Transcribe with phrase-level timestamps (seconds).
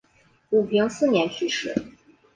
[0.49, 1.75] 武平四年去世。